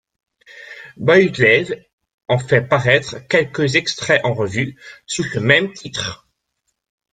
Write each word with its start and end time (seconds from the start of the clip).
Boylesve 0.97 1.75
en 2.27 2.39
fait 2.39 2.63
paraître 2.65 3.19
quelques 3.27 3.75
extraits 3.75 4.19
en 4.25 4.33
revue, 4.33 4.75
sous 5.05 5.21
ce 5.25 5.37
même 5.37 5.71
titre. 5.73 6.27